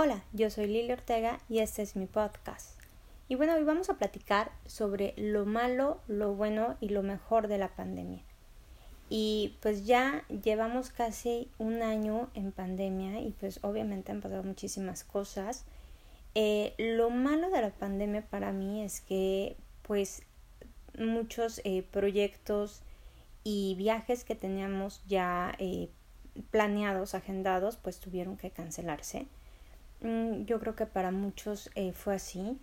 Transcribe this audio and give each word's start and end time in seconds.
Hola, 0.00 0.22
yo 0.32 0.48
soy 0.48 0.68
Lili 0.68 0.92
Ortega 0.92 1.40
y 1.48 1.58
este 1.58 1.82
es 1.82 1.96
mi 1.96 2.06
podcast. 2.06 2.78
Y 3.26 3.34
bueno, 3.34 3.54
hoy 3.56 3.64
vamos 3.64 3.90
a 3.90 3.98
platicar 3.98 4.52
sobre 4.64 5.12
lo 5.16 5.44
malo, 5.44 6.00
lo 6.06 6.36
bueno 6.36 6.76
y 6.80 6.90
lo 6.90 7.02
mejor 7.02 7.48
de 7.48 7.58
la 7.58 7.74
pandemia. 7.74 8.22
Y 9.08 9.56
pues 9.60 9.86
ya 9.86 10.24
llevamos 10.28 10.90
casi 10.90 11.50
un 11.58 11.82
año 11.82 12.30
en 12.34 12.52
pandemia 12.52 13.18
y 13.18 13.32
pues 13.40 13.58
obviamente 13.64 14.12
han 14.12 14.20
pasado 14.20 14.44
muchísimas 14.44 15.02
cosas. 15.02 15.64
Eh, 16.36 16.74
lo 16.78 17.10
malo 17.10 17.50
de 17.50 17.60
la 17.60 17.70
pandemia 17.70 18.24
para 18.24 18.52
mí 18.52 18.84
es 18.84 19.00
que 19.00 19.56
pues 19.82 20.22
muchos 20.96 21.60
eh, 21.64 21.82
proyectos 21.82 22.82
y 23.42 23.74
viajes 23.74 24.22
que 24.22 24.36
teníamos 24.36 25.02
ya 25.08 25.56
eh, 25.58 25.90
planeados, 26.52 27.16
agendados, 27.16 27.76
pues 27.76 27.98
tuvieron 27.98 28.36
que 28.36 28.52
cancelarse. 28.52 29.26
Mm, 30.00 30.44
yo 30.44 30.60
creo 30.60 30.76
que 30.76 30.86
para 30.86 31.10
muchos 31.10 31.70
eh, 31.74 31.92
fue 31.92 32.14
así. 32.14 32.58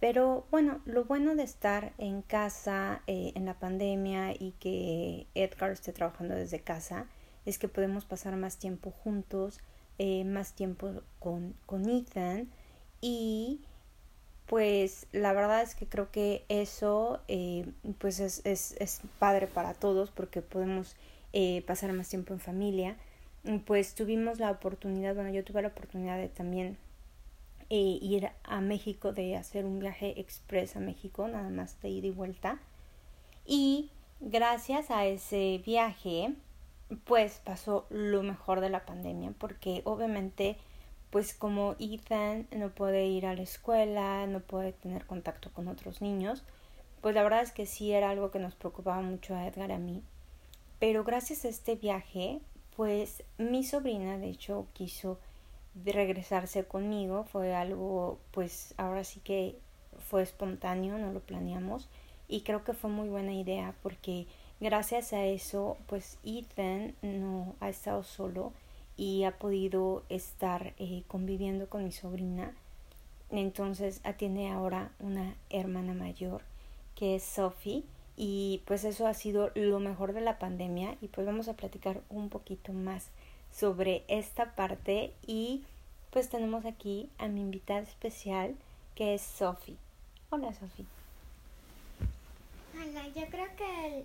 Pero 0.00 0.46
bueno, 0.50 0.80
lo 0.84 1.04
bueno 1.04 1.34
de 1.34 1.44
estar 1.44 1.92
en 1.98 2.22
casa 2.22 3.02
eh, 3.06 3.32
en 3.36 3.46
la 3.46 3.54
pandemia 3.58 4.32
y 4.32 4.52
que 4.60 5.26
Edgar 5.34 5.70
esté 5.70 5.92
trabajando 5.92 6.34
desde 6.34 6.60
casa 6.60 7.06
es 7.46 7.58
que 7.58 7.68
podemos 7.68 8.04
pasar 8.04 8.36
más 8.36 8.58
tiempo 8.58 8.90
juntos, 8.90 9.60
eh, 9.98 10.24
más 10.24 10.54
tiempo 10.54 10.90
con, 11.20 11.54
con 11.66 11.88
Ethan 11.88 12.50
y 13.00 13.62
pues 14.46 15.06
la 15.12 15.32
verdad 15.32 15.62
es 15.62 15.74
que 15.74 15.86
creo 15.86 16.10
que 16.10 16.44
eso 16.48 17.22
pues 17.98 18.20
es, 18.20 18.42
es, 18.44 18.76
es, 18.78 19.00
padre 19.18 19.46
para 19.46 19.72
todos 19.72 20.10
porque 20.10 20.42
podemos 20.42 20.96
pasar 21.66 21.92
más 21.92 22.08
tiempo 22.08 22.34
en 22.34 22.40
familia 22.40 22.96
pues 23.66 23.94
tuvimos 23.94 24.38
la 24.38 24.50
oportunidad, 24.50 25.14
bueno, 25.14 25.30
yo 25.30 25.44
tuve 25.44 25.62
la 25.62 25.68
oportunidad 25.68 26.18
de 26.18 26.28
también 26.28 26.78
eh, 27.70 27.98
ir 28.00 28.30
a 28.44 28.60
México, 28.60 29.12
de 29.12 29.36
hacer 29.36 29.64
un 29.64 29.78
viaje 29.78 30.20
express 30.20 30.76
a 30.76 30.80
México, 30.80 31.28
nada 31.28 31.50
más 31.50 31.80
de 31.82 31.88
ida 31.88 32.06
y 32.06 32.10
vuelta. 32.10 32.58
Y 33.46 33.90
gracias 34.20 34.90
a 34.90 35.06
ese 35.06 35.60
viaje, 35.64 36.34
pues 37.04 37.40
pasó 37.44 37.86
lo 37.90 38.22
mejor 38.22 38.60
de 38.60 38.70
la 38.70 38.86
pandemia, 38.86 39.32
porque 39.38 39.82
obviamente, 39.84 40.56
pues 41.10 41.34
como 41.34 41.76
Ethan 41.78 42.46
no 42.52 42.70
puede 42.70 43.06
ir 43.06 43.26
a 43.26 43.34
la 43.34 43.42
escuela, 43.42 44.26
no 44.26 44.40
puede 44.40 44.72
tener 44.72 45.06
contacto 45.06 45.52
con 45.52 45.68
otros 45.68 46.00
niños, 46.00 46.44
pues 47.00 47.14
la 47.14 47.22
verdad 47.22 47.42
es 47.42 47.52
que 47.52 47.66
sí 47.66 47.92
era 47.92 48.10
algo 48.10 48.30
que 48.30 48.38
nos 48.38 48.54
preocupaba 48.54 49.02
mucho 49.02 49.34
a 49.34 49.46
Edgar 49.46 49.70
y 49.70 49.74
a 49.74 49.78
mí. 49.78 50.02
Pero 50.78 51.04
gracias 51.04 51.44
a 51.44 51.48
este 51.48 51.76
viaje, 51.76 52.40
pues 52.76 53.22
mi 53.38 53.64
sobrina 53.64 54.18
de 54.18 54.28
hecho 54.28 54.66
quiso 54.72 55.18
regresarse 55.74 56.64
conmigo, 56.64 57.24
fue 57.24 57.54
algo 57.54 58.18
pues 58.30 58.74
ahora 58.76 59.04
sí 59.04 59.20
que 59.20 59.58
fue 60.08 60.22
espontáneo, 60.22 60.98
no 60.98 61.12
lo 61.12 61.20
planeamos. 61.20 61.88
Y 62.28 62.40
creo 62.40 62.64
que 62.64 62.72
fue 62.72 62.90
muy 62.90 63.08
buena 63.08 63.32
idea 63.32 63.74
porque 63.82 64.26
gracias 64.60 65.12
a 65.12 65.24
eso 65.24 65.76
pues 65.86 66.18
Ethan 66.24 66.94
no 67.02 67.54
ha 67.60 67.68
estado 67.68 68.02
solo 68.02 68.52
y 68.96 69.24
ha 69.24 69.38
podido 69.38 70.04
estar 70.08 70.74
eh, 70.78 71.02
conviviendo 71.08 71.68
con 71.68 71.84
mi 71.84 71.92
sobrina. 71.92 72.54
Entonces 73.30 74.00
tiene 74.16 74.52
ahora 74.52 74.92
una 75.00 75.34
hermana 75.50 75.92
mayor 75.92 76.42
que 76.94 77.16
es 77.16 77.24
Sophie 77.24 77.82
y 78.16 78.62
pues 78.66 78.84
eso 78.84 79.06
ha 79.06 79.14
sido 79.14 79.50
lo 79.54 79.80
mejor 79.80 80.12
de 80.12 80.20
la 80.20 80.38
pandemia 80.38 80.96
y 81.00 81.08
pues 81.08 81.26
vamos 81.26 81.48
a 81.48 81.54
platicar 81.54 82.00
un 82.08 82.28
poquito 82.28 82.72
más 82.72 83.08
sobre 83.52 84.04
esta 84.08 84.54
parte 84.54 85.12
y 85.26 85.64
pues 86.10 86.28
tenemos 86.28 86.64
aquí 86.64 87.10
a 87.18 87.28
mi 87.28 87.40
invitada 87.40 87.80
especial 87.80 88.54
que 88.94 89.14
es 89.14 89.22
Sophie. 89.22 89.76
Hola 90.30 90.52
Sophie. 90.52 90.86
Hola, 92.74 93.08
yo 93.08 93.26
creo 93.30 93.48
que 93.56 94.04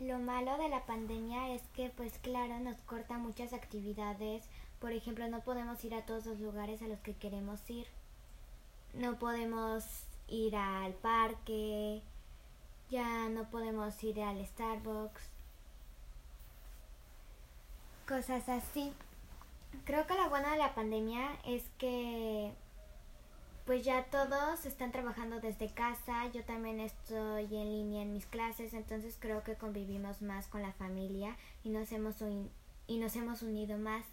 lo 0.00 0.18
malo 0.18 0.56
de 0.58 0.68
la 0.68 0.84
pandemia 0.86 1.54
es 1.54 1.62
que 1.74 1.90
pues 1.96 2.12
claro 2.18 2.58
nos 2.60 2.76
corta 2.82 3.18
muchas 3.18 3.52
actividades. 3.52 4.44
Por 4.80 4.92
ejemplo, 4.92 5.26
no 5.28 5.40
podemos 5.40 5.84
ir 5.84 5.94
a 5.94 6.04
todos 6.04 6.26
los 6.26 6.40
lugares 6.40 6.82
a 6.82 6.88
los 6.88 6.98
que 7.00 7.14
queremos 7.14 7.58
ir. 7.70 7.86
No 8.92 9.18
podemos 9.18 9.84
ir 10.28 10.54
al 10.56 10.92
parque, 10.94 12.02
ya 12.94 13.28
no 13.28 13.50
podemos 13.50 14.00
ir 14.04 14.22
al 14.22 14.46
Starbucks, 14.46 15.20
cosas 18.06 18.48
así. 18.48 18.92
Creo 19.84 20.06
que 20.06 20.14
lo 20.14 20.30
bueno 20.30 20.48
de 20.48 20.58
la 20.58 20.76
pandemia 20.76 21.36
es 21.44 21.64
que 21.76 22.52
pues 23.66 23.84
ya 23.84 24.04
todos 24.04 24.64
están 24.64 24.92
trabajando 24.92 25.40
desde 25.40 25.74
casa, 25.74 26.28
yo 26.32 26.44
también 26.44 26.78
estoy 26.78 27.46
en 27.46 27.64
línea 27.64 28.02
en 28.02 28.12
mis 28.12 28.26
clases, 28.26 28.74
entonces 28.74 29.16
creo 29.18 29.42
que 29.42 29.56
convivimos 29.56 30.22
más 30.22 30.46
con 30.46 30.62
la 30.62 30.72
familia 30.74 31.36
y 31.64 31.70
nos 31.70 31.90
hemos, 31.90 32.22
y 32.86 32.98
nos 32.98 33.16
hemos 33.16 33.42
unido 33.42 33.76
más. 33.76 34.04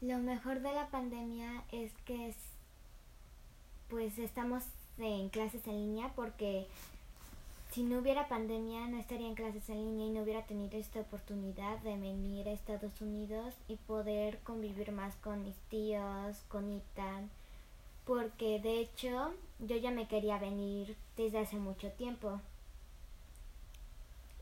Lo 0.00 0.16
mejor 0.16 0.60
de 0.60 0.72
la 0.72 0.88
pandemia 0.88 1.62
es 1.72 1.92
que 2.06 2.34
pues 3.90 4.16
estamos 4.18 4.64
en 4.96 5.28
clases 5.28 5.66
en 5.66 5.74
línea 5.74 6.10
porque 6.16 6.66
si 7.72 7.84
no 7.84 8.00
hubiera 8.00 8.28
pandemia 8.28 8.86
no 8.86 8.98
estaría 8.98 9.26
en 9.26 9.34
clases 9.34 9.70
en 9.70 9.82
línea 9.82 10.06
y 10.06 10.10
no 10.10 10.22
hubiera 10.22 10.44
tenido 10.44 10.76
esta 10.76 11.00
oportunidad 11.00 11.78
de 11.78 11.96
venir 11.96 12.46
a 12.46 12.52
Estados 12.52 13.00
Unidos 13.00 13.54
y 13.66 13.76
poder 13.76 14.40
convivir 14.40 14.92
más 14.92 15.16
con 15.16 15.42
mis 15.42 15.56
tíos, 15.70 16.42
con 16.48 16.70
Ethan, 16.70 17.30
porque 18.04 18.60
de 18.60 18.78
hecho 18.78 19.32
yo 19.58 19.76
ya 19.76 19.90
me 19.90 20.06
quería 20.06 20.36
venir 20.36 20.98
desde 21.16 21.38
hace 21.38 21.56
mucho 21.56 21.90
tiempo. 21.92 22.40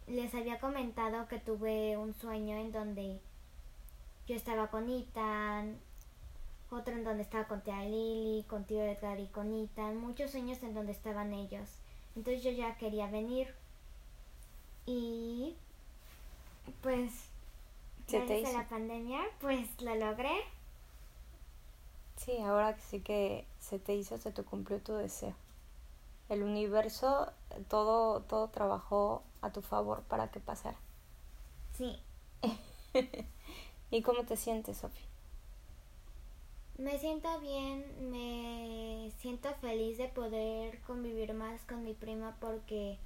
Les 0.09 0.35
había 0.35 0.59
comentado 0.59 1.29
que 1.29 1.39
tuve 1.39 1.97
un 1.97 2.15
sueño 2.15 2.57
en 2.57 2.73
donde 2.73 3.21
yo 4.27 4.35
estaba 4.35 4.73
con 4.73 4.91
Ethan, 4.91 5.79
otro 6.69 6.95
en 6.95 7.05
donde 7.05 7.23
estaba 7.23 7.47
con 7.47 7.61
tía 7.61 7.85
Lily, 7.85 8.45
con 8.49 8.65
tío 8.65 8.83
Edgar 8.83 9.21
y 9.21 9.29
con 9.29 9.55
Ethan, 9.55 9.99
muchos 9.99 10.33
sueños 10.33 10.61
en 10.65 10.75
donde 10.75 10.91
estaban 10.91 11.33
ellos. 11.33 11.69
Entonces 12.17 12.43
yo 12.43 12.51
ya 12.51 12.77
quería 12.77 13.07
venir 13.09 13.55
y 14.87 15.55
pues 16.83 17.13
¿Se 18.07 18.19
gracias 18.25 18.55
la 18.55 18.69
pandemia 18.69 19.21
pues 19.41 19.69
lo 19.81 19.95
logré. 19.95 20.35
Sí, 22.17 22.37
ahora 22.39 22.77
sí 22.79 23.01
que 23.01 23.47
se 23.61 23.79
te 23.79 23.95
hizo, 23.95 24.19
se 24.19 24.33
te 24.33 24.43
cumplió 24.43 24.81
tu 24.81 24.93
deseo. 24.95 25.35
El 26.29 26.43
universo, 26.43 27.33
todo, 27.69 28.21
todo 28.23 28.49
trabajó 28.49 29.23
a 29.41 29.51
tu 29.53 29.63
favor 29.63 30.03
para 30.03 30.31
que 30.31 30.39
pasara. 30.39 30.77
Sí. 31.77 31.99
¿Y 33.91 34.03
cómo 34.03 34.25
te 34.25 34.37
sientes, 34.37 34.77
Sofía? 34.77 35.07
Me 36.81 36.99
siento 36.99 37.29
bien, 37.41 37.85
me 38.11 39.11
siento 39.19 39.53
feliz 39.61 39.99
de 39.99 40.09
poder 40.09 40.81
convivir 40.87 41.35
más 41.35 41.61
con 41.67 41.85
mi 41.85 41.93
prima 41.93 42.39
porque 42.41 42.97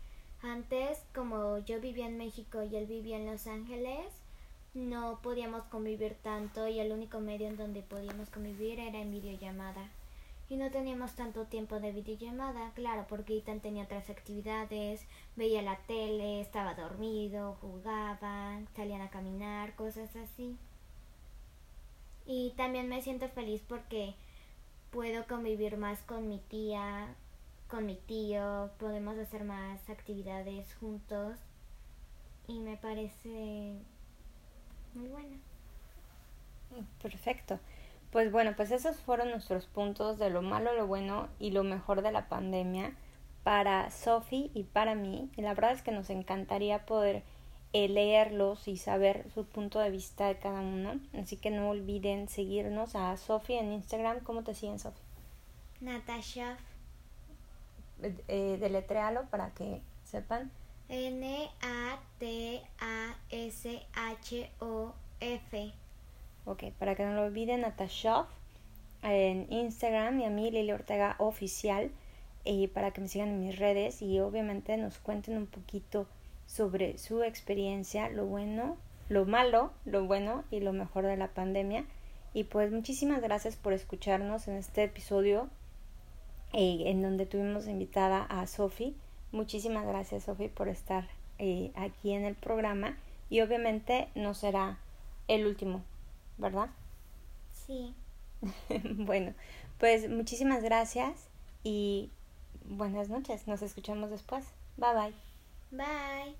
antes 0.42 1.02
como 1.12 1.58
yo 1.58 1.80
vivía 1.80 2.06
en 2.06 2.16
México 2.16 2.62
y 2.62 2.76
él 2.76 2.86
vivía 2.86 3.16
en 3.16 3.26
Los 3.26 3.48
Ángeles, 3.48 4.06
no 4.74 5.18
podíamos 5.22 5.64
convivir 5.64 6.14
tanto 6.22 6.68
y 6.68 6.78
el 6.78 6.92
único 6.92 7.18
medio 7.18 7.48
en 7.48 7.56
donde 7.56 7.82
podíamos 7.82 8.30
convivir 8.30 8.78
era 8.78 9.00
en 9.00 9.10
videollamada. 9.10 9.90
Y 10.48 10.54
no 10.54 10.70
teníamos 10.70 11.16
tanto 11.16 11.46
tiempo 11.46 11.80
de 11.80 11.90
videollamada, 11.90 12.70
claro, 12.76 13.06
porque 13.08 13.38
Ethan 13.38 13.58
tenía 13.58 13.82
otras 13.82 14.08
actividades, 14.08 15.04
veía 15.34 15.62
la 15.62 15.78
tele, 15.78 16.40
estaba 16.40 16.74
dormido, 16.74 17.56
jugaban, 17.60 18.68
salían 18.76 19.00
a 19.00 19.10
caminar, 19.10 19.74
cosas 19.74 20.14
así. 20.14 20.56
Y 22.26 22.52
también 22.56 22.88
me 22.88 23.02
siento 23.02 23.28
feliz 23.28 23.62
porque 23.68 24.14
puedo 24.90 25.26
convivir 25.26 25.76
más 25.76 26.02
con 26.02 26.28
mi 26.28 26.38
tía, 26.38 27.14
con 27.68 27.86
mi 27.86 27.96
tío, 27.96 28.70
podemos 28.78 29.18
hacer 29.18 29.44
más 29.44 29.90
actividades 29.90 30.74
juntos 30.76 31.38
y 32.46 32.60
me 32.60 32.76
parece 32.76 33.78
muy 34.94 35.08
bueno. 35.08 35.36
Perfecto. 37.02 37.58
Pues 38.10 38.30
bueno, 38.30 38.52
pues 38.56 38.70
esos 38.70 38.96
fueron 38.98 39.30
nuestros 39.30 39.66
puntos 39.66 40.18
de 40.18 40.30
lo 40.30 40.40
malo, 40.40 40.72
lo 40.74 40.86
bueno 40.86 41.28
y 41.38 41.50
lo 41.50 41.64
mejor 41.64 42.02
de 42.02 42.12
la 42.12 42.28
pandemia 42.28 42.94
para 43.42 43.90
Sophie 43.90 44.50
y 44.54 44.62
para 44.62 44.94
mí. 44.94 45.30
Y 45.36 45.42
la 45.42 45.54
verdad 45.54 45.72
es 45.72 45.82
que 45.82 45.90
nos 45.90 46.10
encantaría 46.10 46.86
poder 46.86 47.24
leerlos 47.74 48.68
y 48.68 48.76
saber 48.76 49.26
su 49.34 49.44
punto 49.44 49.80
de 49.80 49.90
vista 49.90 50.28
de 50.28 50.38
cada 50.38 50.60
uno. 50.60 51.00
Así 51.20 51.36
que 51.36 51.50
no 51.50 51.70
olviden 51.70 52.28
seguirnos 52.28 52.94
a 52.94 53.16
Sofía 53.16 53.60
en 53.60 53.72
Instagram. 53.72 54.20
¿Cómo 54.20 54.44
te 54.44 54.54
siguen, 54.54 54.78
Sofía? 54.78 55.02
Natasha. 55.80 56.56
Eh, 58.28 58.58
deletréalo 58.60 59.26
para 59.26 59.50
que 59.50 59.82
sepan. 60.04 60.50
N-A-T-A-S-H-O-F. 60.88 62.12
Ok, 66.46 66.64
para 66.78 66.94
que 66.94 67.04
no 67.04 67.14
lo 67.14 67.22
olviden, 67.22 67.62
Natasha. 67.62 68.26
en 69.02 69.52
Instagram 69.52 70.20
y 70.20 70.24
a 70.24 70.30
mí 70.30 70.50
Lili 70.50 70.72
Ortega 70.72 71.16
Oficial 71.18 71.90
y 72.44 72.68
para 72.68 72.90
que 72.92 73.00
me 73.00 73.08
sigan 73.08 73.28
en 73.30 73.40
mis 73.40 73.58
redes 73.58 74.00
y 74.02 74.20
obviamente 74.20 74.76
nos 74.76 74.98
cuenten 74.98 75.36
un 75.36 75.46
poquito 75.46 76.06
sobre 76.46 76.98
su 76.98 77.22
experiencia, 77.22 78.08
lo 78.08 78.26
bueno, 78.26 78.76
lo 79.08 79.24
malo, 79.24 79.72
lo 79.84 80.04
bueno 80.04 80.44
y 80.50 80.60
lo 80.60 80.72
mejor 80.72 81.04
de 81.04 81.16
la 81.16 81.28
pandemia. 81.28 81.84
Y 82.32 82.44
pues 82.44 82.72
muchísimas 82.72 83.22
gracias 83.22 83.56
por 83.56 83.72
escucharnos 83.72 84.48
en 84.48 84.56
este 84.56 84.84
episodio 84.84 85.48
eh, 86.52 86.84
en 86.86 87.02
donde 87.02 87.26
tuvimos 87.26 87.66
invitada 87.66 88.22
a 88.22 88.46
Sofi. 88.46 88.96
Muchísimas 89.32 89.86
gracias 89.86 90.24
Sofi 90.24 90.48
por 90.48 90.68
estar 90.68 91.08
eh, 91.38 91.72
aquí 91.74 92.12
en 92.12 92.24
el 92.24 92.34
programa 92.34 92.96
y 93.28 93.40
obviamente 93.40 94.08
no 94.14 94.34
será 94.34 94.78
el 95.26 95.46
último, 95.46 95.82
¿verdad? 96.38 96.70
Sí. 97.66 97.94
bueno, 98.96 99.34
pues 99.78 100.08
muchísimas 100.08 100.62
gracias 100.62 101.28
y 101.64 102.10
buenas 102.64 103.08
noches. 103.08 103.46
Nos 103.48 103.62
escuchamos 103.62 104.10
después. 104.10 104.44
Bye 104.76 104.94
bye. 104.94 105.33
Bye. 105.76 106.36